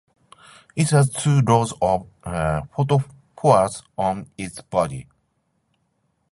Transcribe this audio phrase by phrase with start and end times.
[0.75, 5.05] It has two rows of photophores on its body.